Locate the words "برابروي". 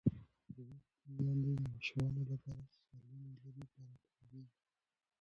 3.73-4.43